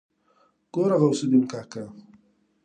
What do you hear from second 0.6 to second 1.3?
ګوره غوث